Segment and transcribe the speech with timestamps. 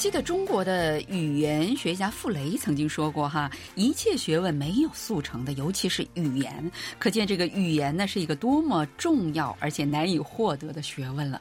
[0.00, 6.72] 记得中国的语言学家傅雷曾经说过：“哈，一切学问没有速成的，尤其是语言。
[6.98, 11.38] 可见这个语言呢，是一个多么重要而且难以获得的学问了。”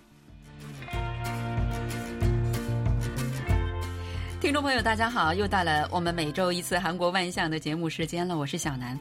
[4.50, 9.00] 听众朋友，大家好，又到了我们每周一次韩国万象的节目时间了，我是小南。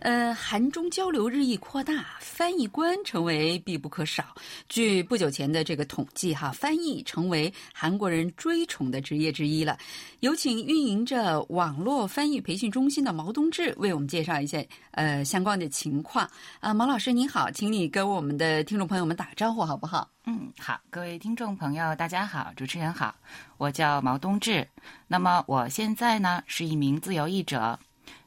[0.00, 4.34] 呃，韩中交流日益扩大，翻译官成为必不可少。
[4.68, 9.78] 据不久前的这个统计，哈，翻译成为韩国人追崇的职业之一了。
[10.18, 16.28] 有请运营着网络翻译培训中心的毛东志为我们介绍一下呃相关的情况。
[16.58, 20.10] 啊，毛老师您好，请你跟我们的听众朋友们打招呼好不好？
[20.30, 23.14] 嗯，好，各位听众朋友，大家好，主持人好，
[23.56, 24.68] 我叫毛东志。
[25.06, 27.80] 那么我现在呢是一名自由译者，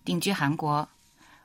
[0.04, 0.90] 定居韩国。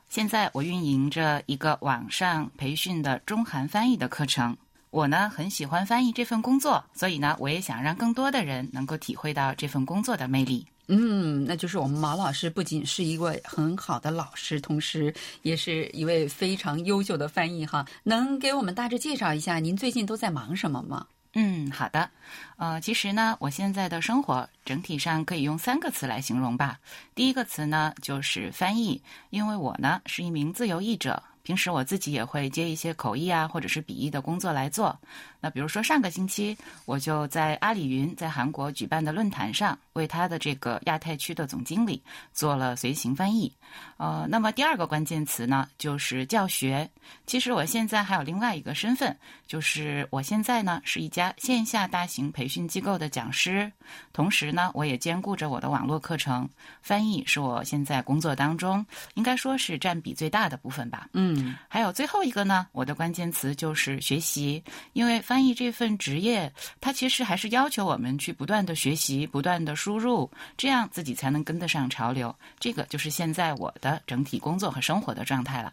[0.09, 4.57] 现在我运营着一个网上培训的中韩翻译的课程。
[4.88, 10.66] 我呢很喜欢翻译这份工作，所以呢我也想让更多的人能够体会到这份工作的魅力。
[10.88, 15.12] 嗯，那就是我们毛老师不仅是一位很好的老师，同时
[15.43, 17.84] 也是一位非常优秀的翻译哈。
[18.04, 21.06] 能给我们大致介绍一下您最近都在忙什么吗？
[21.34, 22.09] 嗯，好的。
[22.56, 26.78] 呃，其实呢，我现在的生活整体上可以用三个词来形容吧。
[27.15, 31.23] 第一个词呢，就是翻译，因为我呢是一名自由译者。
[31.43, 34.98] 平时我自己也会接一些口译啊，或者是笔译的工作来做。
[35.47, 42.02] 那比如说上个星期，我就在阿里云在韩国举办的论坛上，为他的这个亚太区的总经理
[42.33, 43.52] 做了随行翻译。
[43.97, 46.91] 呃，那么第二个关键词呢，就是教学。
[47.27, 53.71] 其实我现在还有另外一个身份，就是我现在呢是一家线下大型培训机构的讲师，
[54.13, 56.49] 同时呢，我也兼顾着我的网络课程。
[56.83, 61.09] 翻译是我现在工作当中应该说是占比最大的部分吧。
[61.13, 61.37] 嗯。
[61.39, 64.62] 嗯，还有最后一个呢，我的关键词就是学习，
[64.93, 66.50] 因为翻翻译这份职业，
[66.81, 72.34] 它其实还是要求我们去不断的学习、不断的输入，这样自己才能跟得上潮流。
[72.59, 75.71] 这个就是现在我的整体工作和生活的状态了。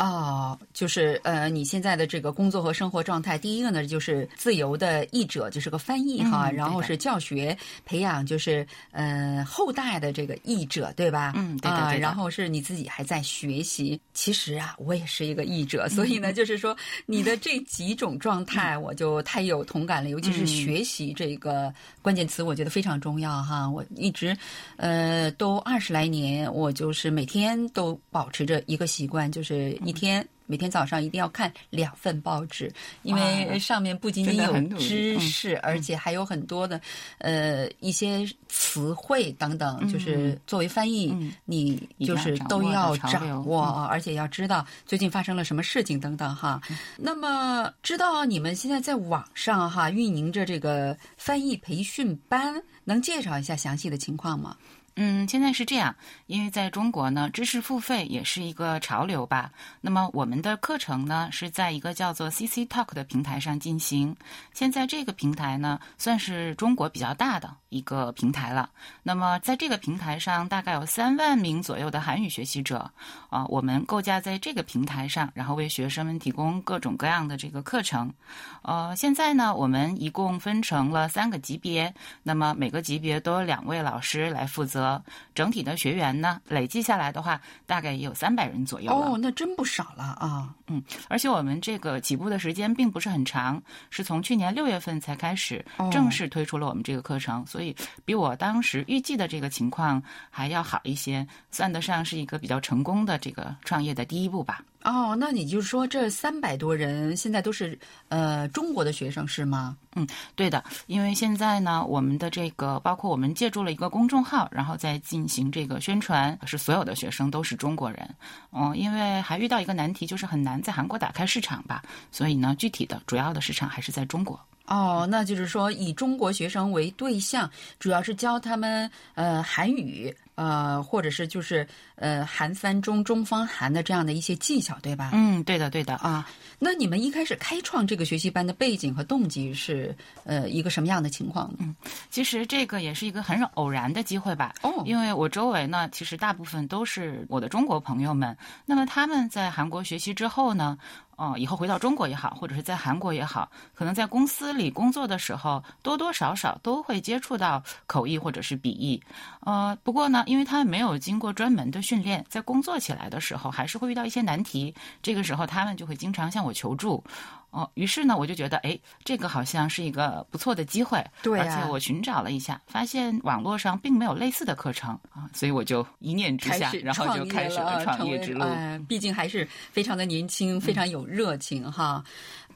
[0.00, 11.34] 哦，就是呃，你现在的这个工作和生活状态，第一个呢就是自由的译者，就是个翻译哈，然后是教学培养，就是呃后代的这个译者，对吧？
[11.36, 11.98] 嗯，对对对。
[12.00, 14.00] 然后是你自己还在学习。
[14.14, 16.74] 其实啊，我也是一个译者，所以呢，就是说
[17.04, 20.08] 你的这几种状态，我就太有同感了。
[20.08, 23.68] 尤其是学习这个关键词，我觉得非常重要哈。
[23.68, 24.34] 我一直
[24.78, 29.78] 呃都二十来年，我就是每天都保持着一个习惯，就是。
[29.90, 36.80] 一天每天早上一定要看两份报纸，因为上面不仅仅有知识，而且还有很多的
[37.18, 39.88] 呃一些词汇等等。
[39.92, 46.60] 就是作为翻译，你就是都要掌握，而且要知道最近发生了什么事情等等哈。
[46.96, 54.56] 那么，知道你们现在在网上哈运营着这个翻译培训班，能介绍一下详细的情况吗？
[55.02, 55.96] 嗯，现在是这样，
[56.26, 59.50] 因为在中国呢，知识付费也是一个潮流吧。
[59.80, 64.14] 那么我们的课程呢，是在一个叫做 CC Talk 的平台上进行。
[64.52, 68.68] 现在这个平台呢，算是中国比较大的一个平台了。
[69.02, 72.90] 那么在这个平台上，大概有三万名左右的韩语学习者
[73.30, 78.12] 啊，我们构架在这个平台上，然后为学生们提供各种各样的这个课程。
[78.60, 84.89] 呃，现在呢，我们一共分成了三个级别，那么每个级别都有两位老师来负责。
[85.34, 90.54] 整体的学员呢，累计下来的话，大概也有三百人左右哦，那真不少了啊。
[90.68, 97.74] 嗯，而且我们这个起步的时间并不是很长，是从去年六月份才开始正式推出了我们这个课程，所以
[98.04, 104.62] 比我当时预计的这个情况还要好一些，算得上是一个比较成功的这个创业的第一步吧。
[104.82, 109.76] 哦，那你就是说这三百多人现在都是呃中国的学生是吗？
[109.94, 118.08] 嗯，对的，因为现在呢，我们的这个包括我们借助了一个公众号，然后再进行这个宣传，是所有的学生都是中国人。
[118.52, 124.40] 嗯，因为还遇到一个难题，就是很难在韩国打开市场吧，所以呢，具体的主要的市场还是在中国。
[124.70, 130.16] 哦，那就是说以中国学生为对象，主要是教他们呃韩语。
[130.36, 135.10] 呃，或者是就是呃，韩三中、中方韩的这样的一些技巧，对吧？
[135.12, 136.26] 嗯，对的，对的啊。
[136.58, 139.94] 那你们一开始开创这个学习班的背景和动机是
[140.24, 141.52] 呃一个什么样的情况？
[141.58, 141.76] 嗯，
[142.08, 144.54] 其实这个也是一个很偶然的机会吧。
[144.62, 148.34] 哦，因为我周围呢，其实大部分都是我的中国朋友们。
[148.64, 150.78] 那么他们在韩国学习之后呢？
[151.20, 159.02] 哦，以后回到中国也好，或者是在韩国也好，可能在公司里工作的时候，多多少少都会接触到口译或者是笔译。
[159.40, 164.74] 呃，不过呢，因为他们没有经过专门的训练，在工作起来的时候，还是会遇到一些难题。
[165.02, 167.04] 这个时候，他们就会经常向我求助。
[167.50, 171.04] 哦，于是呢，我就觉得，哎，这个好像是一个不错的机会。
[171.22, 178.42] 对而且我寻找了一下，发现网络上并没有类似的课程啊，所以我就一念之下，然后就开始了了创业之路。
[178.44, 182.02] 哎毕竟还是非常的年轻，非常有热情哈。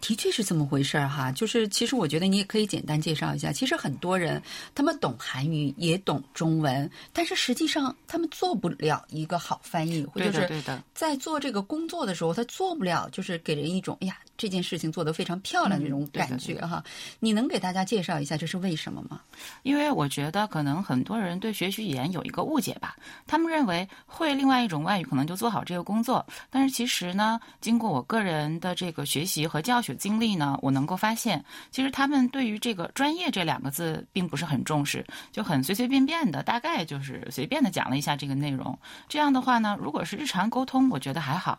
[0.00, 3.52] 的确是这么回事儿哈，就是其实我觉得你也可以简单介绍一下。
[3.52, 4.42] 其实很多人
[4.74, 10.62] 他们懂韩语，也懂中文，但是实际上他们做不了一个好翻译，或，者是。
[10.92, 16.82] 在做这个工作的时候，他做不了，就是给人一种哎呀这件事情做得非常漂亮的这种感觉哈。
[17.20, 19.20] 你能给大家介绍一下这是为什么吗？
[19.62, 22.96] 因为我觉得可能很多人对学习语言有一个误解吧，
[23.26, 38.78] 他们认为会另外一种外语可能就做好这个工作，但是其实呢，经过我个人的这个学习和教学经历呢，我能够发现，其实他们对于这个专业这两个字并不是很重视，就很随随便便的，大概就是随便的讲了一下这个内容。
[39.08, 41.58] 这样的话呢，如果是日常沟通，我觉得还好。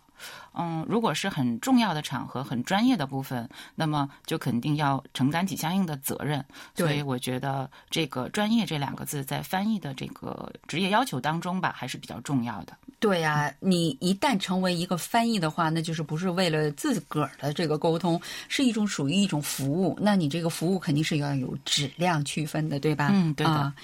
[0.54, 6.44] 嗯，如果是很重要的场合、很专业的部分，那么就肯定要承担起相应的责任。
[6.76, 12.76] 所以我觉得这个“专业”这两个字在翻译的这个职业要求当中吧，还是比较重要的。
[13.00, 19.98] 对呀、你一旦成为一个翻译的话，那就是不是为了自个儿的这个沟通，是一种属于一种服务。
[20.02, 23.10] 那你这个服务肯定是要有质量区分的，对吧？
[23.14, 23.76] 嗯对的啊，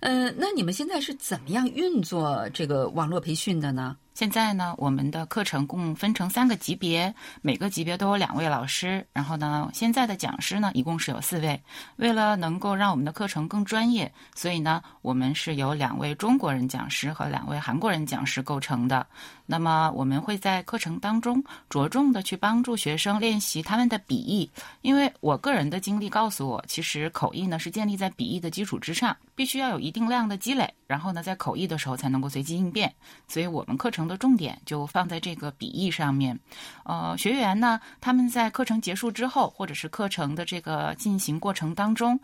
[0.00, 3.96] 呃，那你们现在是怎么样运作这个网络培训的呢？
[4.16, 9.06] 现在呢，我们的课程共分成三个级别，每个级别都有两位老师。
[9.12, 11.62] 然后呢，现在的讲师呢，一共是有四位。
[11.96, 19.06] 为了能够让我们的课程更专业，所以呢，我们是由两位中国人讲师和两位韩国人讲师构成的。
[19.44, 32.92] 那么，我们会在课程当中着重的去帮助学生练习他们的笔译，因为我个人的经历告诉我，其实口译呢是建立在笔译的基础之上，必须要有一定量的积累，然后呢，在口译的时候才能够随机应变。
[33.28, 36.38] 所以我们课程的重点就放在这个笔译上面。
[36.84, 42.18] 呃，学员呢，他们在课程结束之后，或者是课程的这个进行过程当中。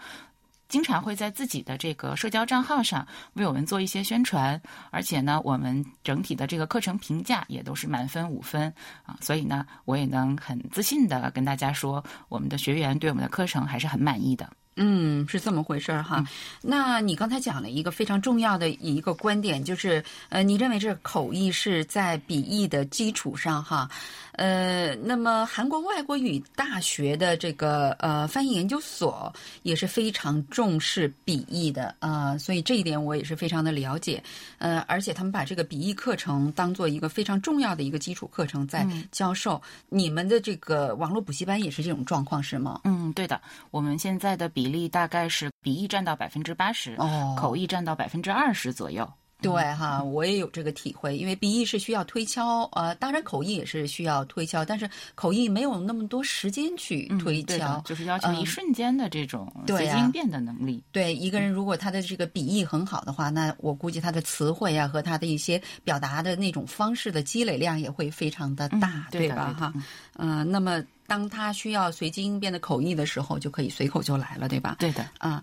[0.69, 4.58] 经常会在自己的这个社交账号上为我们做一些宣传，
[4.90, 8.73] 而且呢，我们整体的这个课程评价也都是满分五分
[9.05, 14.49] 啊，所以呢，我也能很自信的跟大家说，我们的学员对我们的课程还是很满意的。
[14.76, 16.24] 嗯，是这么回事儿哈。
[16.62, 23.88] 那你刚才讲了一个非常重要的一个观点，就是呃，你认为这个口译是在笔译的基础上哈。
[24.32, 29.30] 呃，那么韩国外国语大学的这个呃翻译研究所
[29.62, 34.22] 也是非常重视笔译的啊、呃所以这一点我也是非常的了解。
[34.56, 39.60] 呃，而且他们把这个笔译课程当做一个非常重要的一个基础课程在教授。
[39.90, 42.80] 你们的这个网络补习班也是这种状况是吗？
[42.84, 43.38] 嗯，对的，
[43.70, 49.12] 我们现在的比例大概是笔译占到百分之八十，哦口译占到百分之二十左右。
[49.42, 60.82] 对哈，我也有这个体会，因为笔译是需要推敲，呃，当然口译也是需要推敲，但是口译没有那么多时间去推敲，就是要求一嗯瞬间的这种随机应变的能力。
[60.92, 69.54] 对一个人，如果他的这个笔译很好的话，那我估计他的词汇啊和他的一些表达的那种方式的积累量也会非常的大，嗯对吧？
[69.58, 69.72] 哈，
[70.16, 74.76] 嗯、那么当他需要随机应变的口译的时候，就可以随口就来了，对吧？
[74.78, 75.42] 对的，啊，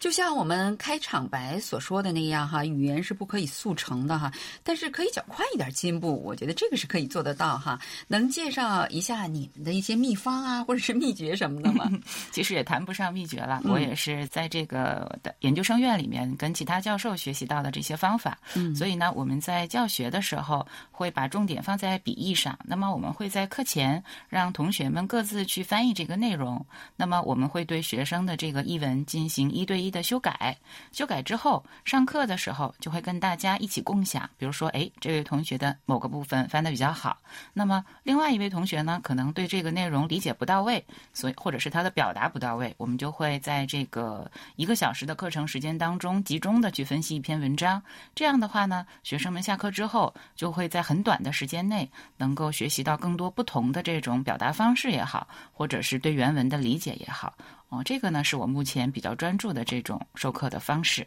[0.00, 4.32] 就像我们开场白所说的那样哈，语言是不可以速成的哈，
[4.64, 7.78] 但是可以较快一点进步，我觉得这个是可以做得到哈。
[8.08, 11.86] 能介绍一下你们的一些秘方啊，或者是秘诀什么的吗？
[12.32, 18.38] 其实也谈不上秘诀了，嗯我也是在这个的研究生院里面跟其他教授学习到的这些方法。
[18.54, 22.58] 嗯所以呢，我们在教学的时候会把重点放在笔译上。
[22.64, 26.64] 那么我们会在课前让同学们各自去翻译这个内容。
[26.96, 30.56] 那么我们会对学生的这个译文进行一对一的修改。
[30.92, 34.28] 修改之后，上课的时候就会跟大家一起共享。
[34.36, 37.18] 比如说，哎，这位同学的某个部分翻得比较好，
[37.52, 47.82] 那么另外一位同学呢，可能对这个内容理解不到位，所以或者是他的表达不到位，我们就会在这个一个小时的课程时间当中，集中的去分析一篇文章。
[48.14, 57.34] 这样的话呢，学生们下课之后就会在很短的时间内，能够学习到更多不同的这种表达方式也好，或者是对原文的理解也好。
[57.70, 61.06] 哦，这个呢是我目前比较专注的这种授课的方式。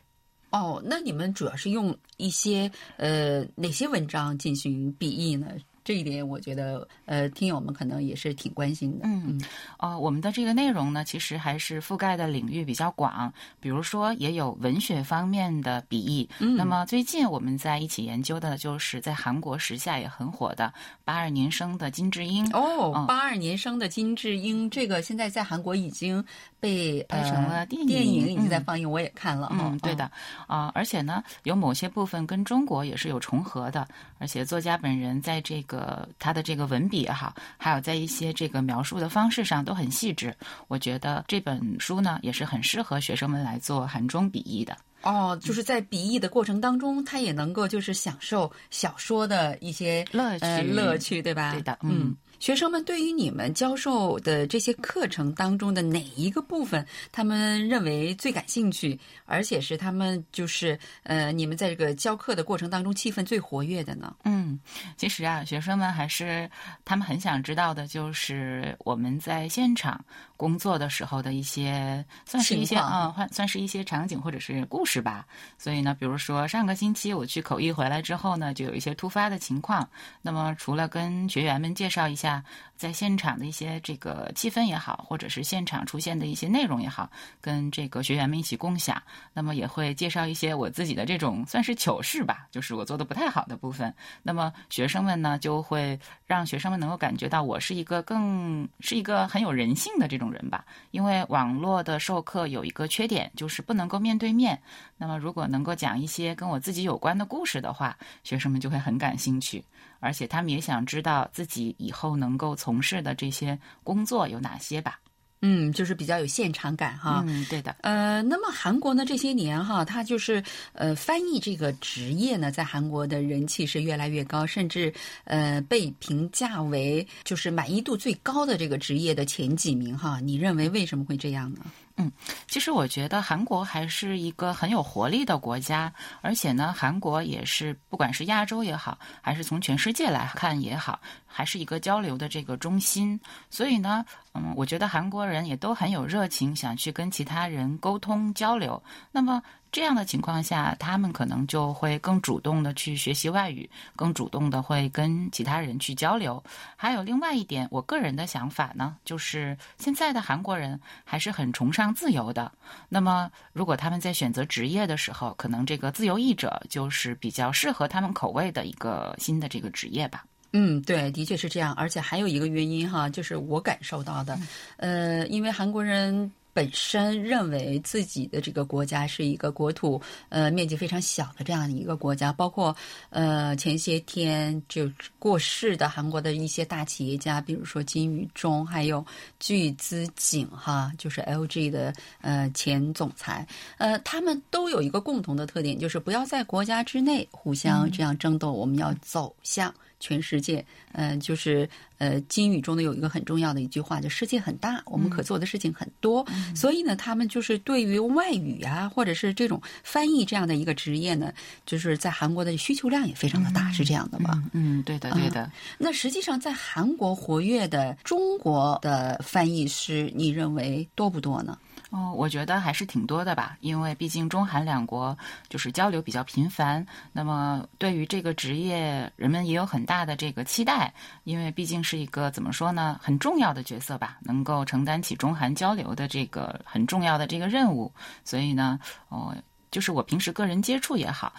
[0.49, 5.47] 哦，那你们主要是用一些呃哪些文章进行笔译呢？
[5.83, 9.05] 这一点我觉得呃听友们可能也是挺关心的。
[9.05, 9.41] 嗯，
[9.77, 16.29] 呃，我们的这个内容呢，其实还是覆盖的领域比较广，比如说也有文学方面的笔译。
[16.39, 20.73] 嗯那么最近我们在一起研究的就是在韩国时下也很火的
[21.03, 22.45] 八二年生的金智英。
[22.53, 26.23] 哦，嗯八二年生的金智英，这个现在在韩国已经
[26.59, 29.57] 被拍成了呃电影电影已经在嗯放映，我也看了哈。
[29.59, 30.09] 嗯，对的，
[30.47, 33.87] 啊、而且呢，有某些部分跟中国也是有重合的，
[34.19, 35.72] 而且作家本人在这个
[36.19, 40.35] 他的这个文笔也好，还有在一些这个描述的方式上都很细致。
[40.67, 44.75] 我觉得这本书呢也是很适合学生们来做韩中笔译的。
[45.03, 51.51] 哦，就是在笔译的过程当中，他也能够就是享受小说的一些乐趣，乐趣，对吧？
[51.51, 52.15] 对的，嗯。
[52.43, 64.13] 学生们对于你们教授的这些课程当中的哪一个部分，他们认为最感兴趣，而且是他们就是呃，你们在这个教课的过程当中气氛最活跃的呢？
[64.25, 64.59] 嗯，
[64.97, 66.51] 其实啊，学生们还是
[66.83, 70.03] 他们很想知道的，就是我们在现场
[70.43, 75.25] 工作的时候的一些，算是一些嗯，算是一些场景或者是故事吧。
[75.57, 79.87] 所以呢，比如说上个星期我去口译回来之后呢，就有一些突发的情况。
[80.21, 82.43] 那么除了跟学员们介绍一下。
[82.75, 87.09] 在现场的一些这个气氛也好，或者是现场出现的一些内容也好，
[87.39, 89.01] 跟这个学员们一起共享。
[89.31, 93.93] 那么也会介绍一些我自己的这种算是糗事吧，就是我做的不太好的部分。
[94.21, 100.65] 那么学生们呢，就会让学生们能够感觉到我是一个更是一个很有人性的这种人吧。
[100.91, 104.61] 因为网络的授课有一个缺点，就是不能够面对面。
[104.97, 109.63] 那么如果能够讲一些跟我自己有关的故事的话，学生们就会很感兴趣。
[109.99, 114.99] 而且他们也想知道自己以后能够从事的这些工作有哪些吧？
[115.45, 117.23] 嗯，就是比较有现场感哈。
[117.27, 117.75] 嗯，对的。
[117.81, 124.93] 呃，那么韩国呢这些年哈，它就是呃翻译这个职业呢，在韩国的人气是越来越高，甚至
[125.25, 130.19] 呃被评价为就是满意度最高的这个职业的前几名哈。
[130.21, 131.59] 你认为为什么会这样呢？
[131.95, 132.11] 嗯，
[132.47, 143.19] 其实我觉得韩国还是一个很有活力的国家，而且呢，韩国也是不管是亚洲也好，还是从全世界来看也好，还是一个交流的这个中心。
[143.49, 148.81] 所以呢，嗯，我觉得韩国人也都很有热情，想去跟其他人沟通交流。
[149.11, 149.41] 那么。
[149.73, 156.41] 这样的情况下，他们可能就会更主动的去学习外语，更主动的会跟其他人去交流。
[156.75, 162.51] 还有另外一点，我个人的想法呢，就是现在的韩国人还是很崇尚自由的。
[162.87, 170.23] 那么，如果他们在选择职业的时候，可能这个自由译者就是比较适合他们口味的一个新的这个职业吧。
[170.51, 171.73] 嗯，对，的确是这样。
[171.73, 174.37] 而且还有一个原因哈，就是我感受到的，
[174.77, 176.31] 呃，因为韩国人。
[176.53, 182.75] 本身认为自己的这个国家是一个国土呃面积非常小的这样的一个国家，包括
[183.09, 189.05] 呃前些天就过世的韩国的一些大企业家，比如说金宇中，还有
[189.39, 193.45] 巨资景哈，就是 LG 的呃前总裁，
[193.77, 199.73] 呃，他们都有一个共同的特点，就是不要在国家之内互相这样争斗，我们要走向。
[200.03, 201.67] 全世界，嗯，就是
[201.97, 206.27] 呃，金语中的有一个很重要的一句话，就世界很大，我们可做的事情很多。
[206.53, 211.31] 所以呢，他们就是对于外语啊，或者是这种翻译这样的一个职业呢，
[211.65, 214.43] 就是在韩国的需求量也非常的大，是这样的吧？
[214.51, 215.49] 嗯，对的，对的。
[215.77, 221.57] 那实际上，在韩国活跃的中国的翻译师，你认为多不多呢？
[221.95, 225.15] 哦，我觉得还是挺多的吧，因为毕竟中韩两国
[225.47, 226.83] 就是交流比较频繁。
[227.11, 230.91] 那么对于这个职业，人们也有很大的这个期待，
[231.23, 237.93] 因为毕竟是一个怎么说呢，很重要的角色吧，能够承担起中韩交流的这个很重要的这个任务。
[238.25, 239.35] 所以呢，哦，
[239.69, 241.31] 就是我平时个人接触也好，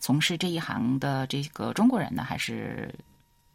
[0.00, 2.94] 从事这一行的这个中国人呢，还是。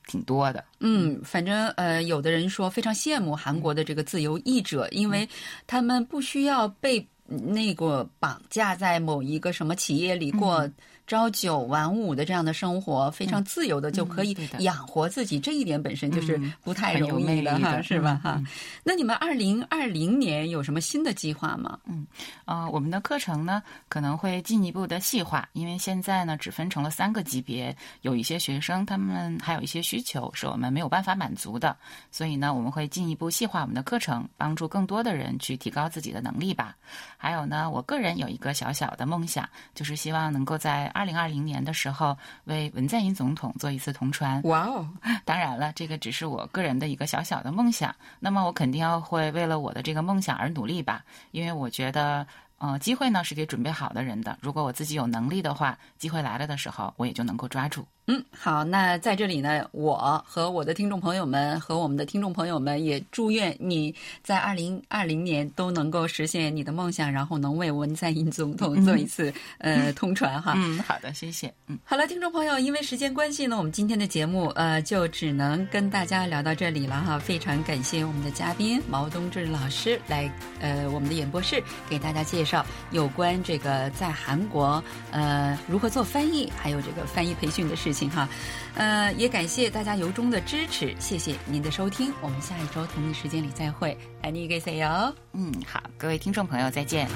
[0.08, 5.28] 挺多的，嗯，反正呃，有的人说非常羡慕韩国的这个自由译者，因为
[5.68, 10.70] 他们不需要被那个绑架在某一个什么企业里过。
[11.06, 18.42] 朝九晚五的这样的生活，非常自由的就可以养活自己，这一点本身就是不太容易的哈，是吧哈？
[18.84, 21.78] 那你们二零二零年有什么新的计划吗？
[21.86, 22.08] 嗯，
[22.46, 31.76] 啊，我们的课程呢可能会进一步的细化，因为现在呢只分成了三个级别，有一些学生他们还有一些需求是我们没有办法满足的，
[32.12, 36.76] 所以呢我们会进一步细化我们的课程，帮助更多的人去提高自己的能力吧。
[37.18, 44.42] 还有呢，我个人有一个小小的梦想，就是希望能够在二零二零年的时候，为文在寅总统做一次同传。
[44.44, 44.88] 哇哦！
[45.26, 47.94] 当然了，这个只是我个人的一个小小的梦想。
[48.20, 52.26] 那么，我肯定要会为了我的这个梦想而努力吧，因为我觉得。
[52.58, 54.38] 呃，机会呢是给准备好的人的。
[54.42, 57.86] 如果我自己有能力的话，机会来了的时候，我也就能够抓住。
[58.06, 70.54] 嗯，好，那在这里呢，我和我的听众朋友们和我们的听众朋友们也祝愿你在二零二零年都能够实现你的梦想，然后能为文在寅总统做一次 呃通传哈。
[70.58, 71.54] 嗯，好的，谢谢。
[71.68, 77.18] 嗯，好了，听众朋友，因为时间关系呢，我们今天的节目呃就只能跟大家聊到这里了哈。
[77.18, 80.30] 非常感谢我们的嘉宾毛东志老师来
[80.60, 82.66] 呃我们的演播室给大家介介绍。
[82.92, 88.28] 有关这个在韩国呃如何做翻译，还有这个翻译培训的事情哈。
[88.76, 95.16] 呃，也感谢大家由衷的支持，谢谢您的收听，我们下一周同一时间里再会，爱你给谁哟。
[95.32, 97.08] 嗯，好，各位听众朋友，再见。